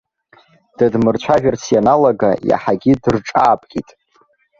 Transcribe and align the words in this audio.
Дыдмырцәажәарц 0.77 1.63
ианалага, 1.73 2.31
иаҳагьы 2.49 2.93
дырҿаапкит. 3.01 3.89